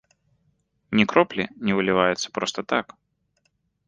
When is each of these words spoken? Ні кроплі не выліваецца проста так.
Ні 0.99 1.03
кроплі 1.11 1.45
не 1.67 1.73
выліваецца 1.79 2.27
проста 2.39 2.59
так. 2.73 2.85